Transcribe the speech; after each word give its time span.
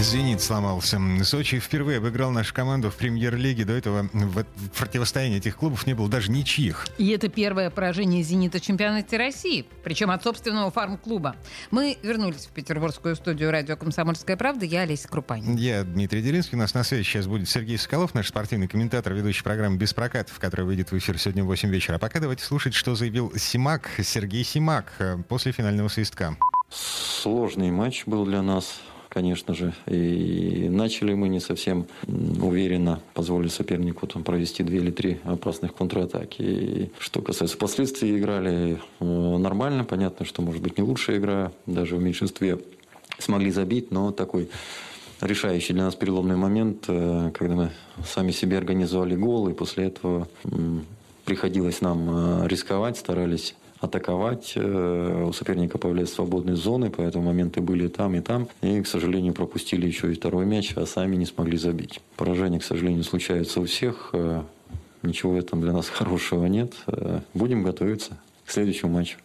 «Зенит» 0.00 0.40
сломался. 0.40 1.00
Сочи 1.24 1.58
впервые 1.58 1.98
обыграл 1.98 2.30
нашу 2.30 2.54
команду 2.54 2.88
в 2.88 2.96
премьер-лиге. 2.96 3.64
До 3.64 3.72
этого 3.72 4.08
в 4.12 4.44
противостоянии 4.78 5.38
этих 5.38 5.56
клубов 5.56 5.86
не 5.86 5.94
было 5.94 6.08
даже 6.08 6.30
ничьих. 6.30 6.86
И 6.98 7.08
это 7.10 7.28
первое 7.28 7.68
поражение 7.70 8.22
«Зенита» 8.22 8.58
в 8.58 8.60
чемпионате 8.60 9.16
России, 9.16 9.66
причем 9.82 10.10
от 10.12 10.22
собственного 10.22 10.70
фарм-клуба. 10.70 11.34
Мы 11.72 11.98
вернулись 12.02 12.46
в 12.46 12.50
петербургскую 12.50 13.16
студию 13.16 13.50
радио 13.50 13.76
«Комсомольская 13.76 14.36
правда». 14.36 14.64
Я 14.64 14.82
Олеся 14.82 15.08
Крупанин. 15.08 15.56
Я 15.56 15.82
Дмитрий 15.82 16.22
Делинский. 16.22 16.56
У 16.56 16.60
нас 16.60 16.74
на 16.74 16.84
связи 16.84 17.02
сейчас 17.02 17.26
будет 17.26 17.48
Сергей 17.48 17.76
Соколов, 17.76 18.14
наш 18.14 18.28
спортивный 18.28 18.68
комментатор, 18.68 19.12
ведущий 19.12 19.42
программы 19.42 19.78
«Без 19.78 19.92
прокатов», 19.92 20.38
которая 20.38 20.66
выйдет 20.66 20.92
в 20.92 20.96
эфир 20.96 21.18
сегодня 21.18 21.42
в 21.42 21.48
8 21.48 21.68
вечера. 21.70 21.96
А 21.96 21.98
пока 21.98 22.20
давайте 22.20 22.44
слушать, 22.44 22.74
что 22.74 22.94
заявил 22.94 23.32
Симак, 23.36 23.90
Сергей 24.00 24.44
Симак 24.44 24.92
э, 25.00 25.16
после 25.28 25.50
финального 25.50 25.88
свистка. 25.88 26.36
Сложный 26.70 27.72
матч 27.72 28.04
был 28.06 28.24
для 28.24 28.42
нас 28.42 28.80
конечно 29.18 29.52
же. 29.52 29.74
И 29.86 30.68
начали 30.70 31.12
мы 31.12 31.28
не 31.28 31.40
совсем 31.40 31.86
уверенно, 32.06 33.00
позволили 33.14 33.48
сопернику 33.48 34.06
там, 34.06 34.22
провести 34.22 34.62
две 34.62 34.78
или 34.78 34.92
три 34.92 35.18
опасных 35.24 35.74
контратаки. 35.74 36.42
И 36.42 36.90
что 37.00 37.20
касается 37.20 37.58
последствий, 37.58 38.16
играли 38.16 38.78
э, 39.00 39.04
нормально. 39.04 39.82
Понятно, 39.84 40.24
что 40.24 40.40
может 40.40 40.62
быть 40.62 40.78
не 40.78 40.84
лучшая 40.84 41.18
игра, 41.18 41.50
даже 41.66 41.96
в 41.96 42.02
меньшинстве 42.02 42.58
смогли 43.18 43.50
забить, 43.50 43.90
но 43.90 44.12
такой 44.12 44.48
решающий 45.20 45.72
для 45.72 45.82
нас 45.82 45.96
переломный 45.96 46.36
момент, 46.36 46.84
э, 46.86 47.32
когда 47.34 47.56
мы 47.56 47.70
сами 48.06 48.30
себе 48.30 48.56
организовали 48.56 49.16
гол, 49.16 49.48
и 49.48 49.52
после 49.52 49.86
этого 49.86 50.28
приходилось 51.24 51.80
нам 51.80 52.44
э, 52.44 52.46
рисковать, 52.46 52.96
старались 52.96 53.56
атаковать. 53.80 54.52
Э, 54.56 55.24
у 55.28 55.32
соперника 55.32 55.78
появляются 55.78 56.16
свободные 56.16 56.56
зоны, 56.56 56.90
поэтому 56.90 57.26
моменты 57.26 57.60
были 57.60 57.88
там, 57.88 58.14
и 58.14 58.20
там. 58.20 58.48
И, 58.60 58.82
к 58.82 58.86
сожалению, 58.86 59.34
пропустили 59.34 59.86
еще 59.86 60.10
и 60.10 60.14
второй 60.14 60.46
мяч, 60.46 60.72
а 60.76 60.86
сами 60.86 61.16
не 61.16 61.26
смогли 61.26 61.56
забить. 61.56 62.00
Поражения, 62.16 62.58
к 62.58 62.64
сожалению, 62.64 63.04
случаются 63.04 63.60
у 63.60 63.64
всех. 63.64 64.10
Э, 64.12 64.42
ничего 65.02 65.32
в 65.32 65.36
этом 65.36 65.60
для 65.60 65.72
нас 65.72 65.88
хорошего 65.90 66.46
нет. 66.46 66.72
Э, 66.86 67.20
будем 67.34 67.62
готовиться 67.62 68.18
к 68.44 68.50
следующему 68.50 68.92
матчу. 68.92 69.18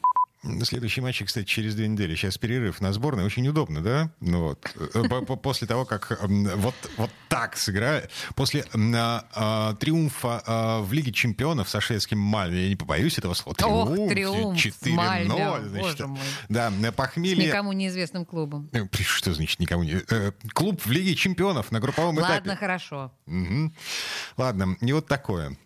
Следующий 0.64 1.00
матч, 1.00 1.24
кстати, 1.24 1.46
через 1.46 1.74
две 1.74 1.88
недели. 1.88 2.16
Сейчас 2.16 2.38
перерыв 2.38 2.82
на 2.82 2.92
сборной. 2.92 3.24
Очень 3.24 3.48
удобно, 3.48 3.82
да? 3.82 4.12
Ну, 4.20 4.50
вот. 4.50 4.76
Э, 4.94 5.22
после 5.38 5.68
того, 5.68 5.86
как 5.86 6.18
вот, 6.22 6.76
вот 6.98 7.10
так 7.30 7.56
сыграли, 7.56 8.10
после 8.36 8.66
а, 8.74 9.26
а, 9.34 9.74
триумфа 9.76 10.44
а, 10.46 10.82
в 10.82 10.92
Лиге 10.92 11.14
чемпионов 11.14 11.70
со 11.70 11.80
шведским 11.80 12.20
Мальме, 12.20 12.64
я 12.64 12.70
не 12.70 12.76
побоюсь 12.76 13.18
этого 13.18 13.34
слова, 13.36 13.56
триумф, 13.56 14.00
Ох, 14.00 14.10
триумф 14.10 14.58
4-0. 14.58 15.70
Значит. 15.70 16.08
Да, 16.50 16.72
похмелье... 16.92 17.46
С 17.46 17.48
никому 17.48 17.72
неизвестным 17.72 18.26
клубом. 18.26 18.70
Э, 18.74 18.86
что 19.02 19.34
значит 19.34 19.62
никому 19.62 19.84
не... 19.84 20.02
Э, 20.10 20.32
клуб 20.54 20.82
в 20.84 20.92
Лиге 20.92 21.16
чемпионов 21.16 21.72
на 21.72 21.80
групповом 21.80 22.18
Ладно, 22.18 22.34
этапе. 22.34 22.50
Ладно, 22.50 22.56
хорошо. 22.58 23.14
Угу. 23.28 23.74
Ладно, 24.36 24.78
не 24.82 24.92
вот 24.92 25.08
такое. 25.08 25.58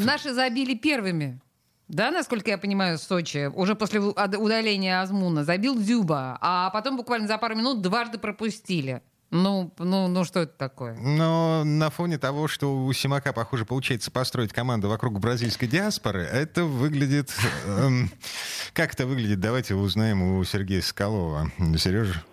Наши 0.00 0.32
забили 0.32 0.74
первыми. 0.74 1.40
Да, 1.88 2.10
насколько 2.10 2.50
я 2.50 2.58
понимаю, 2.58 2.98
Сочи 2.98 3.50
уже 3.54 3.74
после 3.74 4.00
удаления 4.00 5.00
Азмуна 5.00 5.44
забил 5.44 5.76
Дзюба, 5.78 6.38
а 6.40 6.70
потом 6.70 6.96
буквально 6.96 7.26
за 7.26 7.38
пару 7.38 7.56
минут 7.56 7.80
дважды 7.80 8.18
пропустили. 8.18 9.02
Ну, 9.30 9.72
ну, 9.78 10.08
ну 10.08 10.24
что 10.24 10.40
это 10.40 10.52
такое? 10.56 10.94
Но 10.94 11.62
на 11.64 11.90
фоне 11.90 12.18
того, 12.18 12.48
что 12.48 12.84
у 12.84 12.92
Симака, 12.94 13.34
похоже, 13.34 13.66
получается 13.66 14.10
построить 14.10 14.52
команду 14.54 14.88
вокруг 14.88 15.18
бразильской 15.20 15.68
диаспоры, 15.68 16.22
это 16.22 16.64
выглядит... 16.64 17.30
Эм, 17.66 18.10
как 18.72 18.94
это 18.94 19.06
выглядит? 19.06 19.40
Давайте 19.40 19.74
узнаем 19.74 20.22
у 20.22 20.44
Сергея 20.44 20.80
Скалова. 20.80 21.50
Сережа, 21.76 22.24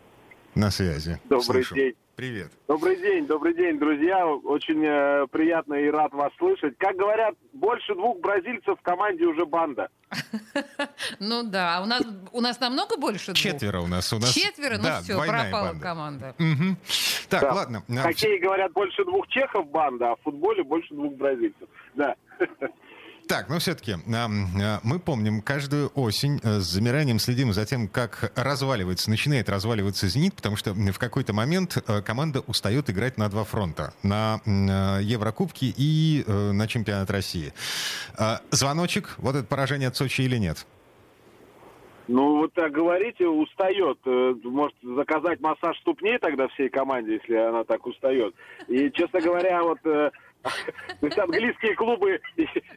на 0.54 0.72
связи. 0.72 1.20
Добрый 1.26 1.66
Слышу. 1.66 1.76
день. 1.76 1.96
Привет. 2.16 2.50
Добрый 2.70 2.96
день, 2.96 3.28
добрый 3.28 3.54
день, 3.54 3.78
друзья. 3.78 4.26
Очень 4.26 4.82
э, 4.86 5.28
приятно 5.28 5.74
и 5.74 5.90
рад 5.90 6.14
вас 6.14 6.32
слышать. 6.38 6.78
Как 6.78 6.96
говорят, 6.96 7.36
больше 7.52 7.94
двух 7.94 8.20
бразильцев 8.22 8.80
в 8.80 8.82
команде 8.82 9.26
уже 9.26 9.46
банда. 9.46 9.90
Ну 11.20 11.44
да, 11.44 11.82
у 11.84 11.86
нас 11.86 12.04
у 12.32 12.42
нас 12.42 12.60
намного 12.60 12.98
больше 12.98 13.34
двух. 13.34 13.38
Четверо 13.38 13.82
у 13.82 13.88
нас. 13.88 14.12
У 14.14 14.18
нас 14.18 14.34
Четверо, 14.34 14.78
ну 14.78 14.90
все, 15.02 15.18
пропала 15.18 15.74
команда. 15.80 16.36
Так, 17.30 17.54
ладно. 17.54 17.84
В 17.88 17.98
хоккее 17.98 18.40
говорят 18.40 18.72
больше 18.72 19.04
двух 19.04 19.28
чехов 19.28 19.68
банда, 19.70 20.12
а 20.12 20.16
в 20.16 20.22
футболе 20.22 20.64
больше 20.64 20.94
двух 20.94 21.14
бразильцев. 21.16 21.68
Да. 21.96 22.16
Так, 23.28 23.50
но 23.50 23.58
все-таки 23.58 23.94
а, 23.94 24.28
мы 24.84 25.00
помним 25.00 25.42
каждую 25.42 25.90
осень 25.96 26.40
э, 26.44 26.60
с 26.60 26.66
замиранием 26.66 27.18
следим 27.18 27.54
за 27.54 27.66
тем, 27.66 27.88
как 27.88 28.32
разваливается, 28.36 29.10
начинает 29.10 29.50
разваливаться 29.50 30.08
«Зенит», 30.08 30.36
потому 30.36 30.56
что 30.58 30.74
в 30.74 31.00
какой-то 31.00 31.34
момент 31.34 31.78
э, 31.88 32.02
команда 32.02 32.42
устает 32.42 32.90
играть 32.92 33.18
на 33.18 33.28
два 33.30 33.44
фронта. 33.44 33.94
На 34.04 34.42
э, 34.46 35.02
Еврокубке 35.02 35.74
и 35.76 36.24
на 36.28 36.68
чемпионат 36.68 37.10
России. 37.10 37.52
А, 38.18 38.42
звоночек, 38.52 39.16
вот 39.18 39.36
это 39.36 39.46
поражение 39.48 39.88
от 39.88 39.96
Сочи 39.96 40.22
или 40.22 40.38
нет? 40.38 40.66
Ну, 42.08 42.38
вот 42.38 42.54
так 42.54 42.72
говорите, 42.72 43.28
устает. 43.28 43.98
Может, 44.44 44.76
заказать 44.84 45.40
массаж 45.42 45.76
ступней 45.80 46.20
тогда 46.20 46.48
всей 46.50 46.70
команде, 46.70 47.14
если 47.14 47.36
она 47.36 47.64
так 47.64 47.88
устает. 47.88 48.36
И, 48.68 48.92
честно 48.92 49.20
говоря, 49.22 49.64
вот 49.64 49.80
то 51.00 51.06
есть 51.08 51.18
английские 51.18 51.76
клубы 51.76 52.22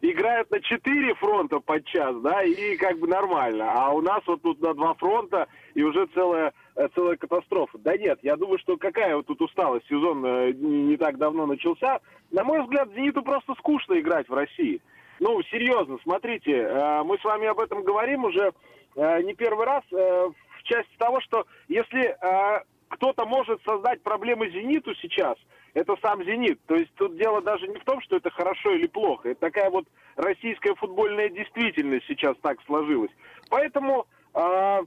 играют 0.00 0.50
на 0.50 0.60
четыре 0.60 1.14
фронта 1.14 1.60
под 1.60 1.84
час, 1.84 2.16
да, 2.22 2.42
и 2.42 2.76
как 2.76 2.98
бы 2.98 3.06
нормально. 3.06 3.70
А 3.72 3.90
у 3.90 4.00
нас 4.00 4.22
вот 4.26 4.42
тут 4.42 4.60
на 4.60 4.74
два 4.74 4.94
фронта 4.94 5.46
и 5.74 5.82
уже 5.82 6.06
целая, 6.14 6.52
э, 6.76 6.88
целая 6.94 7.16
катастрофа. 7.16 7.78
Да 7.78 7.96
нет, 7.96 8.18
я 8.22 8.36
думаю, 8.36 8.58
что 8.58 8.76
какая 8.76 9.16
вот 9.16 9.26
тут 9.26 9.40
усталость, 9.42 9.86
сезон 9.88 10.24
э, 10.24 10.52
не 10.52 10.96
так 10.96 11.18
давно 11.18 11.46
начался. 11.46 12.00
На 12.30 12.42
мой 12.42 12.62
взгляд, 12.62 12.88
«Зениту» 12.94 13.22
просто 13.22 13.54
скучно 13.54 13.98
играть 14.00 14.28
в 14.28 14.34
России. 14.34 14.80
Ну, 15.20 15.42
серьезно, 15.50 15.98
смотрите, 16.02 16.52
э, 16.52 17.02
мы 17.04 17.18
с 17.18 17.24
вами 17.24 17.46
об 17.46 17.60
этом 17.60 17.82
говорим 17.82 18.24
уже 18.24 18.52
не 18.96 19.32
первый 19.34 19.64
раз 19.64 19.84
в 19.92 20.62
части 20.64 20.90
того, 20.98 21.20
что 21.20 21.46
если 21.68 22.16
кто-то 22.88 23.26
может 23.26 23.62
создать 23.62 24.02
проблемы 24.02 24.50
«Зениту» 24.50 24.92
сейчас– 24.96 25.36
это 25.74 25.96
сам 26.02 26.22
«Зенит». 26.24 26.60
То 26.66 26.74
есть 26.74 26.92
тут 26.94 27.16
дело 27.16 27.42
даже 27.42 27.66
не 27.68 27.78
в 27.78 27.84
том, 27.84 28.00
что 28.00 28.16
это 28.16 28.30
хорошо 28.30 28.72
или 28.72 28.86
плохо. 28.86 29.30
Это 29.30 29.40
такая 29.40 29.70
вот 29.70 29.86
российская 30.16 30.74
футбольная 30.74 31.28
действительность 31.28 32.06
сейчас 32.06 32.36
так 32.42 32.58
сложилась. 32.66 33.10
Поэтому 33.50 34.06
э, 34.34 34.78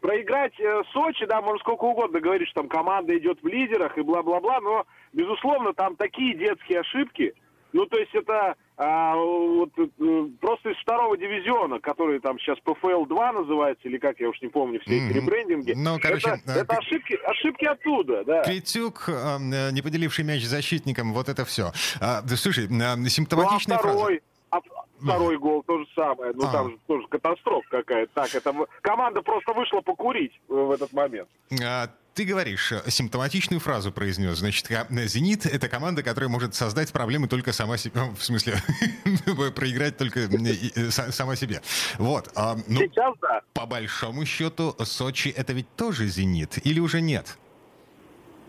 проиграть 0.00 0.58
э, 0.60 0.82
Сочи, 0.92 1.24
да, 1.26 1.40
можно 1.40 1.58
сколько 1.60 1.84
угодно 1.84 2.20
говорить, 2.20 2.48
что 2.48 2.60
там 2.60 2.68
команда 2.68 3.16
идет 3.16 3.42
в 3.42 3.46
лидерах 3.46 3.96
и 3.96 4.02
бла-бла-бла, 4.02 4.60
но, 4.60 4.86
безусловно, 5.12 5.72
там 5.72 5.96
такие 5.96 6.36
детские 6.36 6.80
ошибки. 6.80 7.34
Ну, 7.72 7.86
то 7.86 7.98
есть 7.98 8.14
это 8.14 8.56
а, 8.76 9.14
вот, 9.14 9.70
э, 9.78 10.28
просто 10.40 10.70
из 10.70 10.76
второго 10.78 11.16
дивизиона, 11.16 11.78
который 11.78 12.18
там 12.18 12.38
сейчас 12.40 12.58
ПФЛ-2 12.64 13.32
называется, 13.32 13.86
или 13.86 13.98
как, 13.98 14.18
я 14.18 14.28
уж 14.28 14.40
не 14.42 14.48
помню, 14.48 14.80
все 14.80 14.96
эти 14.96 15.12
mm-hmm. 15.12 15.20
ребрендинги. 15.20 15.72
Ну, 15.76 15.98
короче, 16.00 16.28
это, 16.30 16.58
э, 16.58 16.60
это 16.62 16.76
ошибки, 16.76 17.18
ошибки 17.24 17.64
оттуда, 17.66 18.24
да. 18.24 18.42
Критюк, 18.42 19.08
э, 19.08 19.70
не 19.70 19.80
поделивший 19.80 20.24
мяч 20.24 20.42
защитником, 20.42 21.12
вот 21.12 21.28
это 21.28 21.44
все. 21.44 21.70
А, 22.00 22.22
да, 22.22 22.36
слушай, 22.36 22.66
симптоматичная 23.08 23.76
ну, 23.76 23.80
а 23.80 23.92
второй, 23.92 24.02
фраза. 24.02 24.20
А 24.50 24.60
второй 25.00 25.38
гол 25.38 25.62
то 25.62 25.78
же 25.78 25.86
самое. 25.94 26.32
Ну, 26.34 26.44
а. 26.48 26.52
там 26.52 26.70
же 26.70 26.78
тоже 26.86 27.06
катастрофа 27.08 27.68
какая-то. 27.70 28.12
Так, 28.14 28.34
это 28.34 28.54
команда 28.80 29.22
просто 29.22 29.52
вышла 29.52 29.82
покурить 29.82 30.32
в 30.48 30.72
этот 30.72 30.92
момент. 30.92 31.28
А, 31.62 31.88
ты 32.14 32.24
говоришь, 32.24 32.72
э, 32.72 32.82
симптоматичную 32.88 33.60
фразу 33.60 33.92
произнес. 33.92 34.38
Значит, 34.38 34.68
«Зенит»— 34.68 35.46
это 35.46 35.68
команда, 35.68 36.02
которая 36.02 36.30
может 36.30 36.54
создать 36.54 36.92
проблемы 36.92 37.28
только 37.28 37.52
сама 37.52 37.76
себе. 37.76 37.92
Ну, 38.00 38.14
в 38.14 38.24
смысле, 38.24 38.62
проиграть 39.54 39.96
только 39.96 40.20
э, 40.20 40.90
сама 40.90 41.36
себе. 41.36 41.60
Вот. 41.98 42.30
А, 42.36 42.56
ну, 42.66 42.80
Сейчас 42.80 43.14
да. 43.20 43.42
По 43.52 43.66
большому 43.66 44.24
счету, 44.24 44.76
Сочи— 44.84 45.28
это 45.36 45.52
ведь 45.52 45.74
тоже 45.76 46.06
«Зенит» 46.06 46.64
или 46.64 46.80
уже 46.80 47.00
нет? 47.00 47.36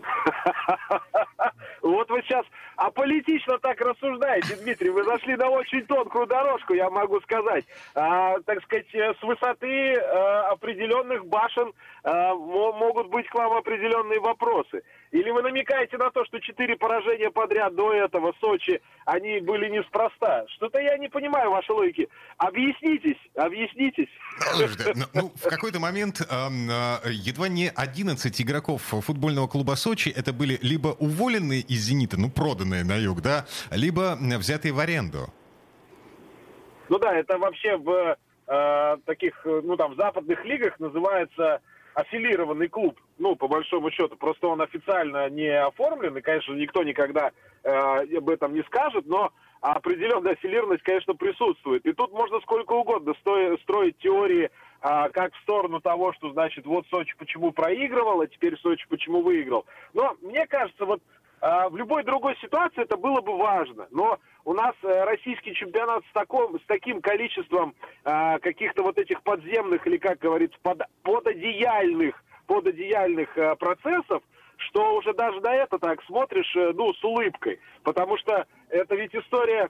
Вот 1.90 2.10
вы 2.10 2.22
сейчас 2.22 2.44
аполитично 2.76 3.58
так 3.58 3.80
рассуждаете, 3.80 4.56
Дмитрий. 4.56 4.90
Вы 4.90 5.04
зашли 5.04 5.36
на 5.36 5.48
очень 5.48 5.86
тонкую 5.86 6.26
дорожку, 6.26 6.74
я 6.74 6.90
могу 6.90 7.20
сказать. 7.20 7.64
А, 7.94 8.38
так 8.40 8.62
сказать, 8.64 8.86
э, 8.94 9.14
с 9.14 9.22
высоты 9.22 9.94
а, 9.94 10.50
определенных 10.50 11.26
башен 11.26 11.72
а, 12.02 12.34
могут 12.34 13.08
быть 13.08 13.28
к 13.28 13.34
вам 13.34 13.52
определенные 13.52 14.20
вопросы. 14.20 14.82
Или 15.12 15.30
вы 15.30 15.42
намекаете 15.42 15.96
на 15.98 16.10
то, 16.10 16.24
что 16.24 16.40
четыре 16.40 16.76
поражения 16.76 17.30
подряд 17.30 17.74
до 17.74 17.92
этого 17.92 18.34
Сочи, 18.40 18.80
они 19.04 19.40
были 19.40 19.68
неспроста? 19.68 20.46
Что-то 20.48 20.80
я 20.80 20.98
не 20.98 21.08
понимаю 21.08 21.50
вашей 21.50 21.70
логики. 21.70 22.08
Объяснитесь, 22.38 23.18
объяснитесь. 23.36 24.08
Ну, 24.94 25.04
ну, 25.14 25.32
в 25.34 25.48
какой-то 25.48 25.78
момент 25.78 26.20
э, 26.20 26.24
едва 27.10 27.48
не 27.48 27.70
11 27.74 28.40
игроков 28.42 28.82
футбольного 28.82 29.46
клуба 29.46 29.72
Сочи 29.76 30.08
это 30.08 30.32
были 30.32 30.58
либо 30.62 30.88
уволенные 30.88 31.60
из 31.60 31.80
«Зенита», 31.80 32.18
ну, 32.18 32.30
проданные 32.30 32.84
на 32.84 32.96
юг, 32.96 33.22
да, 33.22 33.46
либо 33.70 34.18
взятые 34.20 34.72
в 34.72 34.78
аренду. 34.78 35.32
Ну 36.88 36.98
да, 36.98 37.14
это 37.14 37.38
вообще 37.38 37.76
в 37.76 38.16
э, 38.46 38.96
таких, 39.04 39.40
ну 39.44 39.76
там, 39.76 39.94
в 39.94 39.96
западных 39.96 40.44
лигах 40.44 40.78
называется 40.78 41.60
аффилированный 41.96 42.68
клуб, 42.68 43.00
ну, 43.18 43.36
по 43.36 43.48
большому 43.48 43.90
счету. 43.90 44.16
Просто 44.16 44.48
он 44.48 44.60
официально 44.60 45.30
не 45.30 45.48
оформлен, 45.48 46.14
и, 46.18 46.20
конечно, 46.20 46.52
никто 46.52 46.82
никогда 46.82 47.32
э, 47.64 47.70
об 48.18 48.28
этом 48.28 48.52
не 48.52 48.62
скажет, 48.64 49.06
но 49.06 49.32
определенная 49.62 50.32
аффилированность, 50.32 50.82
конечно, 50.82 51.14
присутствует. 51.14 51.86
И 51.86 51.94
тут 51.94 52.12
можно 52.12 52.38
сколько 52.40 52.74
угодно 52.74 53.14
сто- 53.20 53.56
строить 53.62 53.96
теории, 53.96 54.50
а, 54.82 55.08
как 55.08 55.32
в 55.34 55.40
сторону 55.40 55.80
того, 55.80 56.12
что, 56.12 56.30
значит, 56.32 56.66
вот 56.66 56.86
Сочи 56.88 57.14
почему 57.16 57.50
проигрывал, 57.50 58.20
а 58.20 58.26
теперь 58.26 58.58
Сочи 58.58 58.86
почему 58.90 59.22
выиграл. 59.22 59.64
Но 59.94 60.14
мне 60.20 60.46
кажется, 60.46 60.84
вот 60.84 61.00
в 61.40 61.76
любой 61.76 62.02
другой 62.02 62.36
ситуации 62.40 62.82
это 62.82 62.96
было 62.96 63.20
бы 63.20 63.36
важно. 63.36 63.86
Но 63.90 64.18
у 64.46 64.54
нас 64.54 64.74
э, 64.82 65.04
российский 65.04 65.54
чемпионат 65.54 66.04
с, 66.08 66.12
таком, 66.12 66.58
с 66.58 66.62
таким 66.66 67.02
количеством 67.02 67.74
а, 68.04 68.38
каких-то 68.38 68.84
вот 68.84 68.96
этих 68.96 69.20
подземных 69.22 69.84
или, 69.88 69.96
как 69.96 70.18
говорится, 70.20 70.56
под, 70.62 70.82
пододеяльных, 71.02 72.14
пододеяльных 72.46 73.36
а, 73.36 73.56
процессов, 73.56 74.22
что 74.58 74.94
уже 74.94 75.12
даже 75.14 75.40
на 75.40 75.52
это 75.52 75.78
так 75.80 76.00
смотришь, 76.04 76.54
э, 76.54 76.72
ну, 76.74 76.94
с 76.94 77.02
улыбкой. 77.02 77.58
Потому 77.82 78.16
что 78.18 78.46
это 78.70 78.94
ведь 78.94 79.14
история 79.14 79.68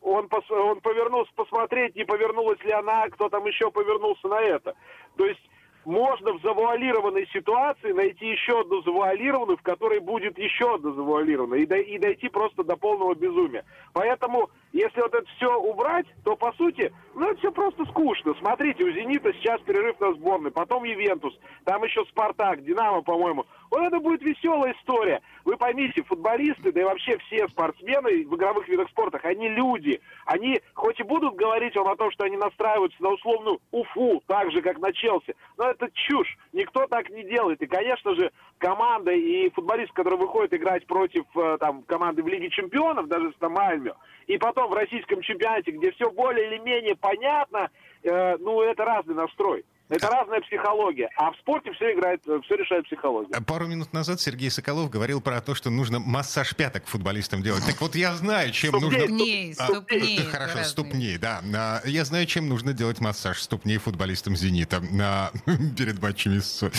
он, 0.00 0.28
пос, 0.28 0.50
он 0.50 0.80
повернулся 0.80 1.30
посмотреть, 1.36 1.94
не 1.94 2.02
повернулась 2.02 2.58
ли 2.64 2.72
она, 2.72 3.08
кто 3.10 3.28
там 3.28 3.46
еще 3.46 3.70
повернулся 3.70 4.26
на 4.26 4.40
это. 4.40 4.74
То 5.16 5.26
есть 5.26 5.48
можно 5.88 6.34
в 6.34 6.42
завуалированной 6.42 7.26
ситуации 7.32 7.92
найти 7.92 8.26
еще 8.26 8.60
одну 8.60 8.82
завуалированную, 8.82 9.56
в 9.56 9.62
которой 9.62 10.00
будет 10.00 10.38
еще 10.38 10.74
одна 10.74 10.92
завуалированная, 10.92 11.60
и, 11.60 11.66
до, 11.66 11.76
и 11.76 11.98
дойти 11.98 12.28
просто 12.28 12.62
до 12.62 12.76
полного 12.76 13.14
безумия. 13.14 13.64
Поэтому, 13.94 14.50
если 14.72 15.00
вот 15.00 15.14
это 15.14 15.26
все 15.36 15.56
убрать, 15.56 16.06
то, 16.24 16.36
по 16.36 16.52
сути, 16.52 16.92
ну, 17.14 17.30
это 17.30 17.38
все 17.38 17.52
просто 17.52 17.86
скучно. 17.86 18.34
Смотрите, 18.38 18.84
у 18.84 18.90
«Зенита» 18.90 19.32
сейчас 19.32 19.62
перерыв 19.62 19.98
на 19.98 20.12
сборной, 20.12 20.50
потом 20.50 20.84
«Ювентус», 20.84 21.34
там 21.64 21.82
еще 21.82 22.04
«Спартак», 22.10 22.62
«Динамо», 22.64 23.00
по-моему. 23.00 23.46
Вот 23.70 23.82
это 23.82 23.98
будет 23.98 24.22
веселая 24.22 24.74
история. 24.74 25.20
Вы 25.44 25.56
поймите, 25.56 26.02
футболисты, 26.02 26.72
да 26.72 26.80
и 26.80 26.84
вообще 26.84 27.18
все 27.18 27.48
спортсмены 27.48 28.26
в 28.26 28.34
игровых 28.36 28.68
видах 28.68 28.88
спорта, 28.90 29.20
они 29.22 29.48
люди. 29.48 30.00
Они 30.26 30.60
хоть 30.74 31.00
и 31.00 31.02
будут 31.02 31.34
говорить 31.36 31.76
вам 31.76 31.88
о 31.88 31.96
том, 31.96 32.10
что 32.12 32.24
они 32.24 32.36
настраиваются 32.36 33.02
на 33.02 33.10
условную 33.10 33.60
Уфу, 33.70 34.22
так 34.26 34.50
же, 34.52 34.62
как 34.62 34.78
на 34.78 34.92
Челси, 34.92 35.34
но 35.56 35.70
это 35.70 35.88
чушь. 35.92 36.36
Никто 36.52 36.86
так 36.86 37.10
не 37.10 37.24
делает. 37.24 37.60
И, 37.62 37.66
конечно 37.66 38.14
же, 38.14 38.30
команда 38.58 39.12
и 39.12 39.50
футболист, 39.50 39.92
который 39.92 40.18
выходит 40.18 40.54
играть 40.54 40.86
против 40.86 41.24
э, 41.36 41.56
там, 41.58 41.82
команды 41.82 42.22
в 42.22 42.28
Лиге 42.28 42.50
Чемпионов, 42.50 43.08
даже 43.08 43.32
с 43.32 43.36
там 43.36 43.52
Мальмё, 43.52 43.94
и 44.26 44.38
потом 44.38 44.70
в 44.70 44.74
российском 44.74 45.20
чемпионате, 45.22 45.72
где 45.72 45.90
все 45.92 46.10
более 46.10 46.46
или 46.46 46.58
менее 46.58 46.96
понятно, 46.96 47.70
э, 48.02 48.36
ну, 48.38 48.60
это 48.62 48.84
разный 48.84 49.14
настрой. 49.14 49.64
Это 49.88 50.08
разная 50.08 50.40
психология. 50.40 51.08
А 51.16 51.32
в 51.32 51.36
спорте 51.36 51.72
все 51.72 51.92
играет, 51.92 52.20
все 52.22 52.54
решает 52.56 52.84
психология. 52.84 53.40
Пару 53.40 53.66
минут 53.66 53.92
назад 53.92 54.20
Сергей 54.20 54.50
Соколов 54.50 54.90
говорил 54.90 55.20
про 55.20 55.40
то, 55.40 55.54
что 55.54 55.70
нужно 55.70 55.98
массаж 55.98 56.54
пяток 56.54 56.86
футболистам 56.86 57.42
делать. 57.42 57.64
Так 57.64 57.80
вот 57.80 57.94
я 57.94 58.14
знаю, 58.14 58.52
чем 58.52 58.70
ступней, 58.70 58.90
нужно... 58.90 59.06
Ступней, 59.08 59.54
ступней. 59.54 60.18
Хорошо, 60.18 60.46
разные. 60.46 60.64
ступней, 60.64 61.18
да. 61.18 61.40
А, 61.54 61.80
я 61.86 62.04
знаю, 62.04 62.26
чем 62.26 62.48
нужно 62.48 62.72
делать 62.72 63.00
массаж 63.00 63.40
ступней 63.40 63.78
футболистам 63.78 64.36
«Зенита» 64.36 64.80
перед 65.76 66.02
матчами 66.02 66.38
с, 66.38 66.62
э, 66.62 66.70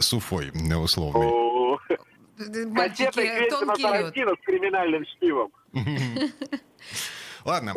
с 0.00 0.12
Уфой 0.12 0.50
условной. 0.76 1.44
Мальчики, 2.66 3.48
тонкий 3.50 3.82
лед. 3.82 4.14
с 4.14 4.44
криминальным 4.44 5.04
чтивом. 5.04 5.50
Ладно. 7.44 7.74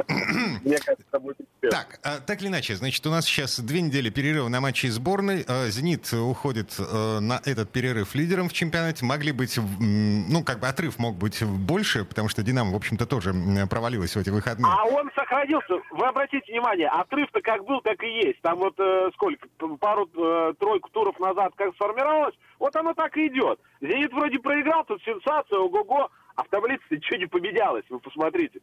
Мне 0.64 0.78
кажется, 0.78 1.20
будет 1.20 1.38
Так, 1.62 2.00
а, 2.04 2.20
так 2.20 2.42
или 2.42 2.48
иначе, 2.48 2.76
значит, 2.76 3.06
у 3.06 3.10
нас 3.10 3.26
сейчас 3.26 3.60
две 3.60 3.82
недели 3.82 4.10
перерыва 4.10 4.48
на 4.48 4.62
матчи 4.62 4.88
сборной. 4.88 5.44
А, 5.48 5.68
«Зенит» 5.68 6.12
уходит 6.14 6.76
а, 6.80 7.20
на 7.20 7.42
этот 7.46 7.72
перерыв 7.72 8.16
лидером 8.16 8.48
в 8.50 8.54
чемпионате. 8.54 9.06
Могли 9.06 9.32
быть, 9.32 9.60
ну, 9.80 10.44
как 10.44 10.60
бы 10.60 10.68
отрыв 10.68 11.00
мог 11.00 11.16
быть 11.16 11.44
больше, 11.44 12.06
потому 12.06 12.30
что 12.30 12.44
«Динамо», 12.44 12.72
в 12.72 12.76
общем-то, 12.76 13.06
тоже 13.06 13.34
провалилась 13.70 14.16
в 14.16 14.20
эти 14.20 14.30
выходные. 14.30 14.72
А 14.72 14.86
он 14.86 15.12
сохранился. 15.16 15.74
Вы 15.92 16.06
обратите 16.06 16.52
внимание, 16.52 16.88
отрыв-то 16.88 17.42
как 17.42 17.66
был, 17.66 17.82
так 17.82 18.02
и 18.04 18.28
есть. 18.28 18.42
Там 18.42 18.60
вот 18.60 18.80
э, 18.80 19.10
сколько, 19.16 19.48
пару-тройку 19.80 20.90
э, 20.90 20.92
туров 20.94 21.20
назад 21.20 21.54
как 21.56 21.74
сформировалось, 21.76 22.36
вот 22.60 22.76
оно 22.76 22.94
так 22.94 23.16
и 23.18 23.28
идет. 23.28 23.60
«Зенит» 23.82 24.14
вроде 24.14 24.40
проиграл, 24.40 24.86
тут 24.86 25.02
сенсация, 25.04 25.60
ого-го, 25.60 26.10
а 26.38 26.44
в 26.44 26.50
таблице 26.50 26.84
ничего 26.92 27.18
не 27.18 27.26
поменялось, 27.26 27.84
вы 27.90 28.00
посмотрите. 28.00 28.60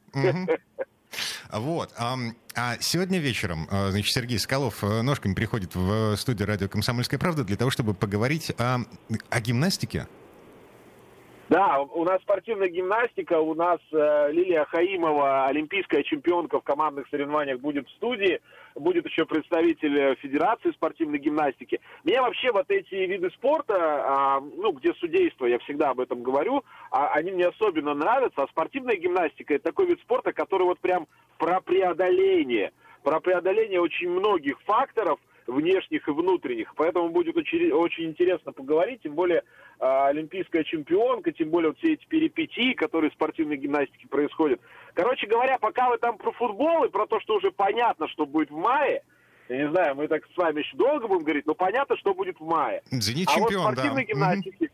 Вот. 1.54 1.90
А, 1.96 2.16
а 2.56 2.76
сегодня 2.80 3.18
вечером, 3.20 3.68
а, 3.70 3.90
значит, 3.90 4.12
Сергей 4.12 4.38
Скалов 4.40 4.82
э, 4.82 5.02
ножками 5.02 5.34
приходит 5.34 5.76
в 5.76 6.16
студию 6.16 6.48
радио 6.48 6.68
«Комсомольская 6.68 7.18
правда» 7.20 7.44
для 7.44 7.56
того, 7.56 7.70
чтобы 7.70 7.94
поговорить 7.94 8.52
о, 8.58 8.78
о 9.30 9.40
гимнастике. 9.40 10.08
Да, 11.48 11.80
у 11.80 12.04
нас 12.04 12.22
спортивная 12.22 12.68
гимнастика, 12.68 13.38
у 13.38 13.54
нас 13.54 13.78
э, 13.92 14.32
Лилия 14.32 14.64
Хаимова, 14.64 15.46
олимпийская 15.46 16.02
чемпионка 16.02 16.58
в 16.58 16.64
командных 16.64 17.06
соревнованиях, 17.08 17.60
будет 17.60 17.86
в 17.86 17.90
студии, 17.92 18.40
будет 18.74 19.04
еще 19.06 19.26
представитель 19.26 19.98
э, 19.98 20.14
Федерации 20.16 20.72
спортивной 20.72 21.18
гимнастики. 21.18 21.80
Мне 22.02 22.20
вообще 22.22 22.50
вот 22.50 22.70
эти 22.70 22.94
виды 22.94 23.30
спорта, 23.30 23.74
э, 23.74 24.50
ну, 24.56 24.72
где 24.72 24.94
судейство, 24.94 25.44
я 25.44 25.58
всегда 25.60 25.90
об 25.90 26.00
этом 26.00 26.22
говорю, 26.22 26.64
а, 26.90 27.08
они 27.08 27.30
мне 27.32 27.46
особенно 27.46 27.92
нравятся, 27.92 28.42
а 28.42 28.48
спортивная 28.48 28.96
гимнастика 28.96 29.54
это 29.54 29.64
такой 29.64 29.86
вид 29.86 30.00
спорта, 30.00 30.32
который 30.32 30.62
вот 30.62 30.80
прям 30.80 31.06
про 31.38 31.60
преодоление, 31.60 32.72
про 33.02 33.20
преодоление 33.20 33.80
очень 33.80 34.10
многих 34.10 34.60
факторов– 34.62 35.18
внешних 35.46 36.06
и 36.08 36.10
внутренних. 36.10 36.74
Поэтому 36.76 37.10
будет 37.10 37.36
очень, 37.36 37.70
очень 37.72 38.04
интересно 38.06 38.52
поговорить, 38.52 39.02
тем 39.02 39.14
более 39.14 39.38
э, 39.38 39.42
олимпийская 39.80 40.64
чемпионка, 40.64 41.32
тем 41.32 41.50
более 41.50 41.70
вот 41.70 41.78
все 41.78 41.94
эти 41.94 42.06
перипетии, 42.06 42.72
которые 42.72 43.10
в 43.10 43.14
спортивной 43.14 43.56
гимнастике 43.56 44.08
происходят. 44.08 44.60
Короче 44.94 45.26
говоря, 45.26 45.58
пока 45.58 45.90
вы 45.90 45.98
там 45.98 46.16
про 46.16 46.32
футбол 46.32 46.84
и 46.84 46.88
про 46.90 47.06
то, 47.06 47.20
что 47.20 47.36
уже 47.36 47.50
понятно, 47.50 48.08
что 48.08 48.26
будет 48.26 48.50
в 48.50 48.56
мае, 48.56 49.02
я 49.48 49.56
не 49.58 49.70
знаю, 49.70 49.94
мы 49.94 50.08
так 50.08 50.22
с 50.32 50.36
вами 50.36 50.60
еще 50.60 50.76
долго 50.76 51.06
будем 51.06 51.24
говорить, 51.24 51.46
но 51.46 51.54
понятно, 51.54 51.96
что 51.98 52.14
будет 52.14 52.40
в 52.40 52.44
мае. 52.44 52.82
Зенит 52.90 53.28
а 53.28 53.34
чемпион, 53.34 53.64
вот 53.64 53.72
спортивной 53.72 54.06
да. 54.06 54.12
гимнастике, 54.12 54.70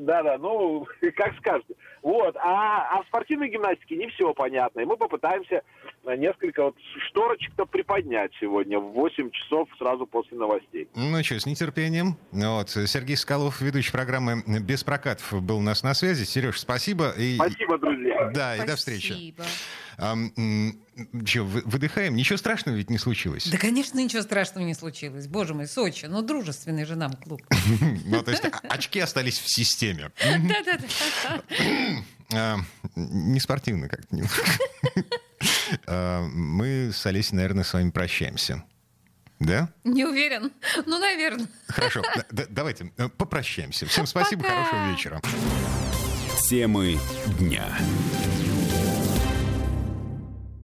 да-да, 0.00 0.38
ну, 0.38 0.86
как 1.16 1.34
скажете. 1.38 1.74
Вот. 2.02 2.36
А, 2.36 2.88
а 2.90 3.02
в 3.02 3.06
спортивной 3.06 3.48
гимнастике 3.48 3.96
не 3.96 4.08
все 4.08 4.32
понятно. 4.34 4.80
И 4.80 4.84
мы 4.84 4.96
попытаемся 4.96 5.62
несколько 6.16 6.64
вот 6.64 6.76
шторочек-то 7.08 7.66
приподнять 7.66 8.32
сегодня 8.40 8.78
в 8.78 8.92
8 8.92 9.30
часов 9.30 9.68
сразу 9.78 10.06
после 10.06 10.36
новостей. 10.36 10.88
Ну 10.94 11.22
что, 11.22 11.38
с 11.38 11.46
нетерпением. 11.46 12.16
Вот. 12.32 12.70
Сергей 12.70 13.16
Скалов, 13.16 13.60
ведущий 13.60 13.92
программы 13.92 14.42
«Без 14.60 14.84
прокатов», 14.84 15.42
был 15.42 15.58
у 15.58 15.62
нас 15.62 15.82
на 15.82 15.94
связи. 15.94 16.24
Сереж, 16.24 16.58
спасибо. 16.58 17.10
И... 17.16 17.36
Спасибо, 17.36 17.78
друзья. 17.78 18.30
Да, 18.32 18.54
спасибо. 18.54 18.64
и 18.64 18.66
до 18.66 18.76
встречи. 18.76 19.34
А, 19.98 20.14
что, 21.26 21.44
выдыхаем? 21.44 22.16
Ничего 22.16 22.38
страшного 22.38 22.76
ведь 22.76 22.90
не 22.90 22.98
случилось? 22.98 23.48
Да, 23.50 23.58
конечно, 23.58 23.98
ничего 23.98 24.22
страшного 24.22 24.64
не 24.64 24.74
случилось. 24.74 25.26
Боже 25.26 25.54
мой, 25.54 25.66
Сочи, 25.66 26.06
ну, 26.06 26.22
дружественный 26.22 26.84
же 26.84 26.96
нам 26.96 27.12
клуб. 27.12 27.42
Ну, 28.06 28.22
то 28.22 28.30
есть 28.30 28.42
очки 28.62 28.98
остались 28.98 29.38
в 29.38 29.48
системе. 29.48 30.10
Да-да-да. 30.24 30.86
Не 32.96 33.40
спортивно 33.40 33.88
как-то. 33.88 34.16
А, 35.90 36.22
мы 36.22 36.92
с 36.92 37.04
Олесей, 37.04 37.36
наверное, 37.36 37.64
с 37.64 37.74
вами 37.74 37.90
прощаемся. 37.90 38.62
Да? 39.40 39.70
Не 39.84 40.04
уверен. 40.04 40.52
Ну, 40.86 40.98
наверное. 40.98 41.48
Хорошо. 41.68 42.02
Давайте 42.30 42.92
э, 42.96 43.08
попрощаемся. 43.08 43.86
Всем 43.86 44.06
спасибо, 44.06 44.42
Пока. 44.42 44.64
хорошего 44.64 44.90
вечера. 44.90 45.20
Темы 46.48 46.98
дня. 47.38 47.66